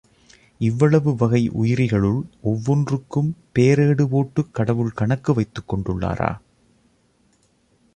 [0.57, 2.21] இவ்வளவு வகை உயிரிகளுள்
[2.41, 6.31] ஒவ்வொன்றுக்கும் பேரேடு போட்டுக் கடவுள் கணக்கு வைத்துக் கொண்டுள்ளாரா?